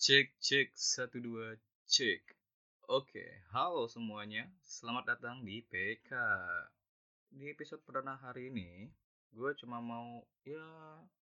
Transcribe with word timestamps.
Cek 0.00 0.32
cek 0.40 0.72
satu 0.72 1.20
dua 1.20 1.60
cek. 1.84 2.24
Oke, 2.88 3.20
halo 3.52 3.84
semuanya. 3.84 4.48
Selamat 4.64 5.12
datang 5.12 5.44
di 5.44 5.60
PK. 5.60 6.08
Di 7.28 7.52
episode 7.52 7.84
perdana 7.84 8.16
hari 8.16 8.48
ini, 8.48 8.88
gue 9.28 9.52
cuma 9.60 9.76
mau 9.84 10.24
ya 10.40 10.64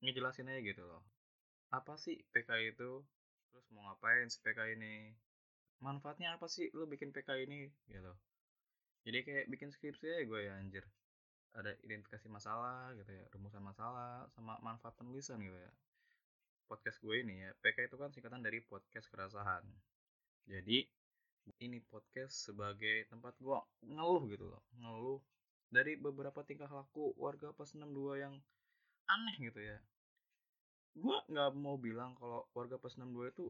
ngejelasin 0.00 0.48
aja 0.48 0.64
gitu 0.64 0.88
loh. 0.88 1.04
Apa 1.68 2.00
sih 2.00 2.16
PK 2.32 2.72
itu? 2.72 3.04
Terus 3.52 3.68
mau 3.76 3.92
ngapain 3.92 4.24
si 4.32 4.40
PK 4.40 4.72
ini? 4.72 5.12
Manfaatnya 5.84 6.40
apa 6.40 6.48
sih 6.48 6.72
lo 6.72 6.88
bikin 6.88 7.12
PK 7.12 7.44
ini 7.44 7.68
gitu. 7.92 8.16
Jadi 9.04 9.18
kayak 9.20 9.52
bikin 9.52 9.68
skripsi 9.68 10.16
aja 10.16 10.24
gue 10.24 10.40
ya 10.48 10.56
anjir. 10.56 10.88
Ada 11.52 11.76
identifikasi 11.84 12.24
masalah 12.32 12.96
gitu 12.96 13.20
ya, 13.20 13.28
rumusan 13.36 13.60
masalah 13.60 14.24
sama 14.32 14.56
manfaat 14.64 14.96
penulisan 14.96 15.44
gitu 15.44 15.60
ya 15.60 15.72
podcast 16.66 16.98
gue 17.00 17.22
ini 17.22 17.46
ya 17.46 17.50
PK 17.62 17.88
itu 17.88 17.96
kan 17.96 18.10
singkatan 18.10 18.42
dari 18.42 18.60
podcast 18.62 19.06
keresahan 19.08 19.62
jadi 20.46 20.86
ini 21.62 21.78
podcast 21.86 22.50
sebagai 22.50 23.06
tempat 23.08 23.38
gue 23.38 23.58
ngeluh 23.86 24.26
gitu 24.30 24.50
loh 24.50 24.62
ngeluh 24.78 25.22
dari 25.70 25.98
beberapa 25.98 26.46
tingkah 26.46 26.70
laku 26.70 27.10
warga 27.18 27.50
pas 27.50 27.66
62 27.74 28.22
yang 28.22 28.34
aneh 29.10 29.36
gitu 29.38 29.60
ya. 29.62 29.78
Gue 30.96 31.16
nggak 31.28 31.50
mau 31.58 31.76
bilang 31.76 32.14
kalau 32.16 32.46
warga 32.54 32.78
pas 32.78 32.94
62 32.94 33.32
itu 33.34 33.46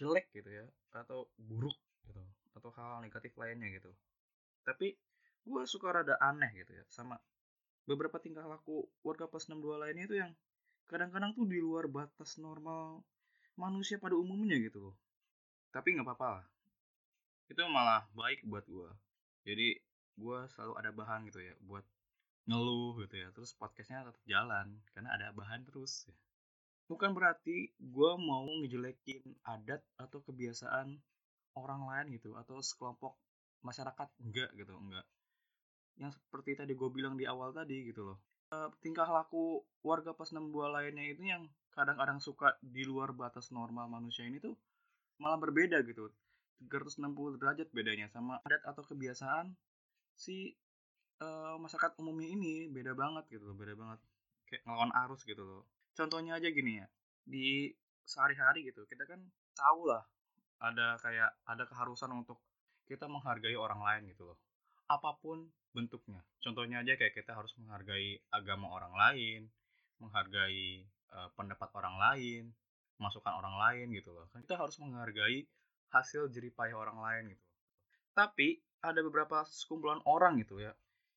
jelek 0.00 0.26
gitu 0.34 0.50
ya 0.50 0.66
atau 0.94 1.30
buruk 1.38 1.76
gitu 2.06 2.22
atau 2.54 2.70
hal, 2.74 2.98
-hal 2.98 3.00
negatif 3.02 3.32
lainnya 3.40 3.68
gitu. 3.72 3.90
Tapi 4.64 4.94
gue 5.44 5.62
suka 5.68 5.92
rada 5.92 6.16
aneh 6.20 6.52
gitu 6.56 6.72
ya 6.72 6.84
sama 6.88 7.20
beberapa 7.84 8.16
tingkah 8.16 8.48
laku 8.48 8.88
warga 9.04 9.28
pas 9.28 9.44
62 9.44 9.76
lainnya 9.76 10.04
itu 10.08 10.16
yang 10.16 10.32
kadang-kadang 10.90 11.32
tuh 11.36 11.46
di 11.48 11.58
luar 11.58 11.88
batas 11.88 12.36
normal 12.40 13.02
manusia 13.54 13.96
pada 13.96 14.14
umumnya 14.18 14.56
gitu 14.60 14.90
loh. 14.90 14.96
Tapi 15.74 15.94
nggak 15.94 16.06
apa-apa 16.06 16.28
lah. 16.40 16.46
Itu 17.50 17.60
malah 17.68 18.08
baik 18.16 18.44
buat 18.48 18.64
gue 18.66 18.90
jadi 19.44 19.76
gue 20.16 20.38
selalu 20.56 20.72
ada 20.80 20.90
bahan 20.90 21.28
gitu 21.28 21.44
ya 21.44 21.54
buat 21.68 21.84
ngeluh 22.48 22.96
gitu 23.04 23.20
ya. 23.20 23.28
Terus 23.36 23.52
podcastnya 23.56 24.08
tetap 24.08 24.24
jalan 24.24 24.80
karena 24.96 25.12
ada 25.12 25.28
bahan 25.36 25.62
terus 25.68 26.08
ya. 26.08 26.16
bukan 26.84 27.16
berarti 27.16 27.72
gue 27.80 28.10
mau 28.20 28.44
ngejelekin 28.44 29.24
adat 29.44 29.80
atau 29.96 30.20
kebiasaan 30.20 31.00
orang 31.56 31.80
lain 31.88 32.06
gitu 32.20 32.36
atau 32.36 32.60
sekelompok 32.60 33.16
masyarakat 33.64 34.08
enggak 34.20 34.52
gitu 34.56 34.76
enggak. 34.76 35.06
Yang 35.96 36.20
seperti 36.20 36.56
tadi 36.60 36.72
gue 36.76 36.90
bilang 36.92 37.16
di 37.16 37.24
awal 37.24 37.52
tadi 37.56 37.88
gitu 37.88 38.12
loh 38.12 38.18
Eh, 38.52 38.68
tingkah 38.84 39.08
laku 39.08 39.64
warga 39.80 40.12
pas 40.12 40.28
62 40.28 40.68
lainnya 40.68 41.04
itu 41.08 41.22
yang 41.24 41.48
kadang-kadang 41.72 42.20
suka 42.22 42.54
di 42.60 42.84
luar 42.86 43.10
batas 43.16 43.50
normal 43.50 43.88
manusia 43.90 44.24
ini 44.28 44.38
tuh 44.42 44.54
malah 45.22 45.40
berbeda 45.40 45.80
gitu. 45.86 46.12
360 46.64 47.40
derajat 47.40 47.68
bedanya 47.74 48.06
sama 48.08 48.40
adat 48.46 48.62
atau 48.62 48.82
kebiasaan 48.86 49.52
si 50.14 50.54
uh, 51.20 51.58
masyarakat 51.58 51.98
umumnya 51.98 52.30
ini 52.30 52.70
beda 52.70 52.94
banget 52.94 53.26
gitu 53.32 53.44
loh 53.50 53.56
beda 53.58 53.74
banget. 53.74 54.00
Kayak 54.48 54.62
ngelawan 54.68 54.92
arus 55.06 55.26
gitu 55.26 55.42
loh. 55.42 55.62
Contohnya 55.94 56.38
aja 56.38 56.48
gini 56.50 56.78
ya 56.78 56.86
di 57.24 57.72
sehari-hari 58.04 58.68
gitu 58.68 58.84
kita 58.84 59.08
kan 59.08 59.20
tahu 59.56 59.88
lah 59.88 60.04
ada 60.60 61.00
kayak 61.00 61.32
ada 61.48 61.64
keharusan 61.64 62.12
untuk 62.12 62.36
kita 62.84 63.08
menghargai 63.08 63.56
orang 63.56 63.80
lain 63.80 64.12
gitu 64.12 64.28
loh 64.28 64.38
apa 64.88 65.16
pun 65.18 65.48
bentuknya. 65.74 66.22
Contohnya 66.38 66.84
aja 66.84 66.94
kayak 66.94 67.18
kita 67.18 67.34
harus 67.34 67.50
menghargai 67.58 68.20
agama 68.30 68.70
orang 68.70 68.94
lain, 68.94 69.40
menghargai 69.98 70.86
uh, 71.10 71.28
pendapat 71.34 71.68
orang 71.74 71.96
lain, 71.98 72.42
masukan 73.02 73.34
orang 73.34 73.56
lain 73.58 73.86
gitu 73.96 74.14
loh. 74.14 74.30
Kan 74.30 74.46
kita 74.46 74.60
harus 74.60 74.76
menghargai 74.78 75.48
hasil 75.90 76.30
jeripaya 76.30 76.74
orang 76.74 76.98
lain 76.98 77.24
gitu. 77.34 77.44
Tapi 78.14 78.62
ada 78.84 79.00
beberapa 79.02 79.42
sekumpulan 79.48 79.98
orang 80.06 80.38
gitu 80.42 80.62
ya. 80.62 80.74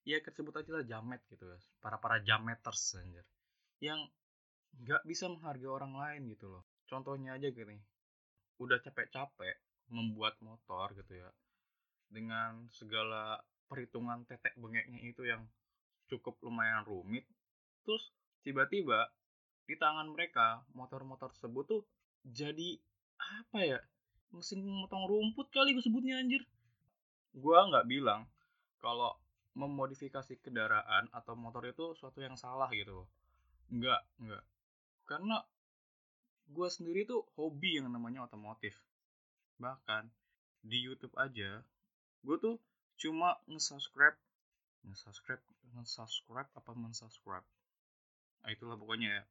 Ya 0.07 0.23
kita 0.23 0.39
sebut 0.39 0.55
aja 0.55 0.71
lah 0.71 0.85
jamet 0.87 1.21
gitu 1.27 1.45
ya. 1.45 1.57
Para-para 1.83 2.23
jameters 2.23 2.97
anjir. 2.97 3.25
Yang 3.83 4.09
nggak 4.81 5.03
bisa 5.05 5.29
menghargai 5.29 5.69
orang 5.69 5.93
lain 5.93 6.21
gitu 6.33 6.49
loh. 6.49 6.63
Contohnya 6.87 7.35
aja 7.35 7.51
gini. 7.51 7.77
Udah 8.57 8.81
capek-capek 8.81 9.59
membuat 9.93 10.39
motor 10.41 10.95
gitu 10.95 11.13
ya. 11.19 11.29
Dengan 12.07 12.71
segala 12.71 13.37
perhitungan 13.67 14.23
tetek 14.25 14.55
bengeknya 14.57 14.99
itu 15.03 15.27
yang 15.27 15.43
cukup 16.07 16.39
lumayan 16.43 16.87
rumit. 16.87 17.27
Terus 17.83 18.11
tiba-tiba 18.43 19.11
di 19.67 19.75
tangan 19.75 20.07
mereka 20.07 20.63
motor-motor 20.71 21.35
tersebut 21.35 21.63
tuh 21.67 21.83
jadi 22.23 22.79
apa 23.19 23.59
ya 23.63 23.79
mesin 24.31 24.63
memotong 24.63 25.07
rumput 25.07 25.51
kali 25.51 25.75
gue 25.75 25.83
sebutnya 25.83 26.19
anjir. 26.19 26.43
Gue 27.35 27.59
nggak 27.59 27.87
bilang 27.87 28.27
kalau 28.79 29.15
memodifikasi 29.57 30.39
kendaraan 30.39 31.09
atau 31.11 31.33
motor 31.35 31.65
itu 31.67 31.91
suatu 31.99 32.23
yang 32.23 32.39
salah 32.39 32.71
gitu. 32.71 33.03
Nggak 33.71 34.01
nggak. 34.23 34.43
Karena 35.07 35.43
gue 36.47 36.67
sendiri 36.71 37.03
tuh 37.03 37.27
hobi 37.35 37.79
yang 37.83 37.91
namanya 37.91 38.23
otomotif. 38.23 38.79
Bahkan 39.59 40.07
di 40.63 40.83
YouTube 40.83 41.15
aja 41.19 41.63
gue 42.23 42.37
tuh 42.39 42.55
cuma 42.97 43.37
nge-subscribe. 43.45 44.17
Nge-subscribe 44.85 45.41
nge-subscribe 45.77 46.49
apa 46.57 46.71
men-subscribe? 46.73 47.45
Nah, 48.41 48.49
itulah 48.49 48.77
pokoknya 48.79 49.21
ya. 49.21 49.23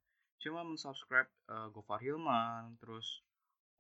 Cuma 0.43 0.62
men-subscribe 0.62 1.27
uh, 1.50 1.69
Gofar 1.75 1.99
Hilman 1.99 2.78
terus 2.78 3.25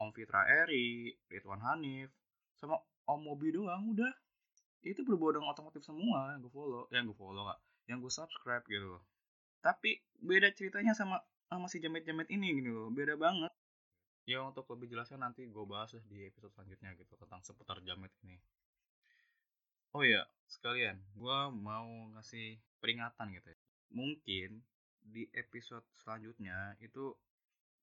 Om 0.02 0.10
Fitra 0.12 0.44
Eri 0.44 1.14
Ridwan 1.30 1.62
Hanif 1.62 2.10
sama 2.58 2.80
Om 3.06 3.20
Mobi 3.22 3.54
doang 3.54 3.94
udah. 3.94 4.12
Itu 4.82 5.02
berbodong 5.02 5.46
otomotif 5.46 5.82
semua 5.82 6.34
yang 6.34 6.46
gue 6.46 6.52
follow 6.52 6.86
yang 6.94 7.10
gue 7.10 7.18
follow 7.18 7.42
gak 7.50 7.60
yang 7.90 7.98
gue 8.02 8.12
subscribe 8.12 8.62
gitu 8.66 8.98
loh. 8.98 9.02
Tapi 9.62 9.98
beda 10.22 10.50
ceritanya 10.54 10.94
sama 10.94 11.22
sama 11.46 11.70
si 11.70 11.78
jamet-jamet 11.78 12.26
ini 12.30 12.58
gitu 12.58 12.70
loh 12.74 12.88
beda 12.90 13.14
banget. 13.14 13.50
Ya 14.26 14.42
untuk 14.42 14.66
lebih 14.74 14.90
jelasnya 14.90 15.22
nanti 15.22 15.46
gue 15.46 15.64
bahas 15.66 15.94
di 16.10 16.26
episode 16.26 16.50
selanjutnya 16.54 16.98
gitu 16.98 17.14
tentang 17.14 17.42
seputar 17.46 17.78
jamet 17.86 18.10
ini 18.26 18.38
Oh 19.96 20.04
iya, 20.04 20.28
sekalian, 20.44 21.00
gue 21.16 21.38
mau 21.56 21.88
ngasih 22.12 22.60
peringatan 22.84 23.32
gitu 23.32 23.48
ya. 23.48 23.58
Mungkin 23.96 24.60
di 25.00 25.24
episode 25.32 25.88
selanjutnya 25.96 26.76
itu 26.84 27.16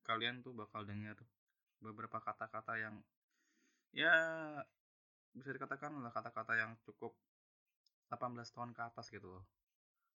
kalian 0.06 0.46
tuh 0.46 0.54
bakal 0.54 0.86
dengar 0.86 1.18
beberapa 1.82 2.22
kata-kata 2.22 2.78
yang 2.78 3.02
ya 3.98 4.14
bisa 5.34 5.58
dikatakan 5.58 6.06
lah 6.06 6.14
kata-kata 6.14 6.54
yang 6.54 6.78
cukup 6.86 7.18
18 8.14 8.46
tahun 8.46 8.78
ke 8.78 8.82
atas 8.94 9.10
gitu 9.10 9.34
loh. 9.34 9.46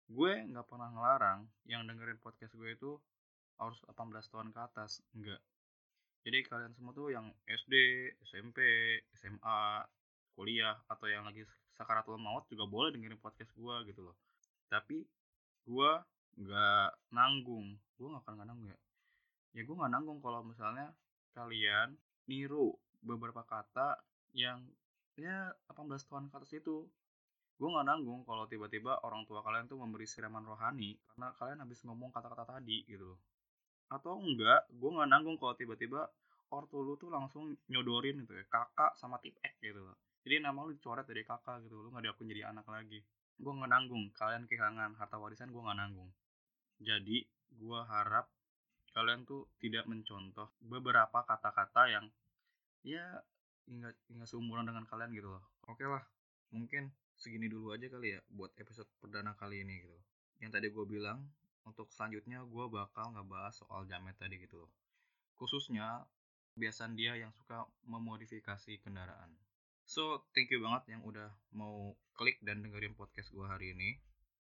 Gue 0.05 0.45
nggak 0.53 0.69
pernah 0.69 0.93
ngelarang 0.93 1.49
yang 1.65 1.81
dengerin 1.89 2.21
podcast 2.21 2.53
gue 2.53 2.77
itu 2.77 2.93
harus 3.57 3.81
18 3.89 4.21
tahun 4.29 4.53
ke 4.53 4.59
atas, 4.61 5.01
enggak. 5.17 5.41
Jadi 6.21 6.45
kalian 6.45 6.77
semua 6.77 6.93
tuh 6.93 7.09
yang 7.09 7.25
SD, 7.49 7.73
SMP, 8.21 8.61
SMA, 9.17 9.81
kuliah 10.37 10.77
atau 10.85 11.09
yang 11.09 11.25
lagi 11.25 11.41
sakaratul 11.73 12.21
maut 12.21 12.45
juga 12.45 12.69
boleh 12.69 12.93
dengerin 12.93 13.17
podcast 13.17 13.49
gue 13.57 13.75
gitu 13.89 14.05
loh. 14.05 14.15
Tapi 14.69 15.01
gue 15.65 15.91
nggak 16.37 16.89
nanggung. 17.09 17.73
Gue 17.97 18.07
nggak 18.13 18.21
akan 18.21 18.33
nggak 18.37 18.47
nanggung 18.53 18.69
ya. 18.69 18.79
Ya 19.57 19.61
gue 19.65 19.75
nggak 19.75 19.93
nanggung 19.97 20.19
kalau 20.21 20.45
misalnya 20.45 20.93
kalian 21.33 21.97
niru 22.29 22.77
beberapa 23.01 23.41
kata 23.41 23.97
yang 24.37 24.61
ya 25.17 25.49
18 25.73 25.89
tahun 26.05 26.29
ke 26.29 26.35
atas 26.37 26.53
itu. 26.53 26.85
Gue 27.57 27.69
nggak 27.73 27.89
nanggung 27.89 28.21
kalau 28.21 28.45
tiba-tiba 28.45 29.01
orang 29.01 29.25
tua 29.25 29.41
kalian 29.41 29.65
tuh 29.65 29.81
memberi 29.81 30.05
siraman 30.05 30.45
rohani 30.45 30.93
karena 31.09 31.33
kalian 31.33 31.65
habis 31.65 31.81
ngomong 31.81 32.13
kata-kata 32.13 32.61
tadi 32.61 32.85
gitu 32.85 33.17
loh. 33.17 33.19
Atau 33.89 34.21
enggak 34.21 34.69
gue 34.69 34.89
nggak 34.93 35.09
nanggung 35.09 35.41
kalau 35.41 35.57
tiba-tiba 35.57 36.05
ortu 36.47 36.79
lu 36.79 36.95
tuh 36.95 37.11
langsung 37.11 37.57
nyodorin 37.67 38.23
gitu 38.23 38.37
ya 38.37 38.45
kakak 38.47 38.95
sama 38.95 39.19
tip 39.19 39.35
X 39.43 39.59
gitu 39.59 39.83
loh 39.83 39.97
jadi 40.27 40.43
nama 40.43 40.67
lu 40.67 40.75
dicoret 40.75 41.07
dari 41.07 41.23
kakak 41.23 41.63
gitu 41.63 41.79
lu 41.79 41.87
nggak 41.95 42.11
diakui 42.11 42.27
jadi 42.27 42.51
anak 42.51 42.67
lagi. 42.67 42.99
Gue 43.39 43.51
nggak 43.55 43.71
nanggung 43.71 44.11
kalian 44.11 44.43
kehilangan 44.43 44.99
harta 44.99 45.15
warisan 45.15 45.55
gue 45.55 45.61
nggak 45.63 45.79
nanggung. 45.79 46.11
Jadi 46.83 47.23
gue 47.55 47.79
harap 47.87 48.27
kalian 48.91 49.23
tuh 49.23 49.47
tidak 49.63 49.87
mencontoh 49.87 50.51
beberapa 50.59 51.23
kata-kata 51.23 51.87
yang 51.87 52.05
ya 52.83 53.23
nggak 53.71 54.27
seumuran 54.27 54.67
dengan 54.67 54.83
kalian 54.83 55.15
gitu 55.15 55.31
loh. 55.31 55.43
Oke 55.71 55.87
lah 55.87 56.03
mungkin 56.51 56.91
segini 57.15 57.47
dulu 57.47 57.71
aja 57.71 57.87
kali 57.87 58.19
ya 58.19 58.19
buat 58.27 58.51
episode 58.59 58.91
perdana 58.99 59.31
kali 59.39 59.63
ini 59.63 59.79
gitu. 59.79 59.95
Yang 60.43 60.51
tadi 60.59 60.67
gue 60.75 60.83
bilang 60.83 61.23
untuk 61.63 61.87
selanjutnya 61.95 62.43
gue 62.43 62.65
bakal 62.67 63.15
ngebahas 63.15 63.55
soal 63.55 63.87
jamet 63.87 64.19
tadi 64.19 64.43
gitu 64.43 64.59
loh. 64.67 64.71
Khususnya 65.39 66.03
kebiasaan 66.51 66.99
dia 66.99 67.15
yang 67.15 67.31
suka 67.31 67.63
memodifikasi 67.87 68.83
kendaraan 68.83 69.46
So, 69.87 70.27
thank 70.35 70.51
you 70.51 70.59
banget 70.59 70.91
yang 70.91 71.01
udah 71.07 71.31
mau 71.55 71.95
klik 72.19 72.43
dan 72.43 72.59
dengerin 72.59 72.91
podcast 72.91 73.31
gue 73.31 73.47
hari 73.47 73.71
ini. 73.71 73.95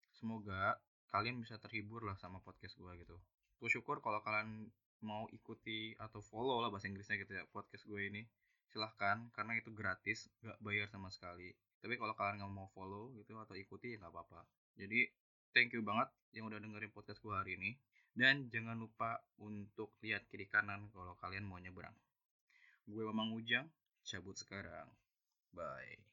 Semoga 0.10 0.82
kalian 1.14 1.38
bisa 1.38 1.62
terhibur 1.62 2.02
lah 2.02 2.18
sama 2.18 2.42
podcast 2.42 2.74
gue 2.74 2.90
gitu. 2.98 3.14
Gue 3.62 3.70
syukur 3.70 4.02
kalau 4.02 4.26
kalian 4.26 4.74
mau 5.06 5.30
ikuti 5.30 5.94
atau 6.02 6.26
follow 6.26 6.66
lah 6.66 6.74
bahasa 6.74 6.90
Inggrisnya 6.90 7.22
gitu 7.22 7.38
ya 7.38 7.46
podcast 7.54 7.86
gue 7.86 8.02
ini. 8.10 8.26
Silahkan 8.74 9.30
karena 9.38 9.54
itu 9.54 9.70
gratis 9.70 10.26
nggak 10.42 10.58
bayar 10.66 10.90
sama 10.90 11.14
sekali. 11.14 11.54
Tapi 11.78 11.94
kalau 12.02 12.18
kalian 12.18 12.42
nggak 12.42 12.50
mau 12.50 12.66
follow 12.74 13.14
gitu 13.14 13.38
atau 13.38 13.54
ikuti 13.54 13.94
ya 13.94 14.02
nggak 14.02 14.18
apa-apa. 14.18 14.42
Jadi 14.82 15.06
thank 15.54 15.78
you 15.78 15.86
banget 15.86 16.10
yang 16.34 16.50
udah 16.50 16.58
dengerin 16.58 16.90
podcast 16.90 17.22
gue 17.22 17.38
hari 17.38 17.54
ini. 17.54 17.78
Dan 18.18 18.50
jangan 18.50 18.82
lupa 18.82 19.22
untuk 19.38 19.94
lihat 20.02 20.26
kiri 20.26 20.50
kanan 20.50 20.90
kalau 20.90 21.14
kalian 21.22 21.46
mau 21.46 21.62
nyebrang 21.62 21.94
gue 22.86 23.02
Mamang 23.02 23.34
Ujang 23.34 23.66
cabut 24.06 24.38
sekarang 24.38 24.86
bye 25.56 26.06